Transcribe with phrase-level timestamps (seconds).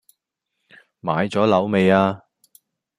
[1.03, 2.23] 買左樓未呀